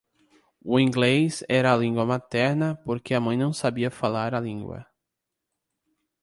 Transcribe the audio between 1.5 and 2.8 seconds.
a língua materna